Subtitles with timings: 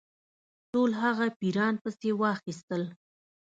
[0.71, 2.83] ټول هغه پیران پسي واخیستل.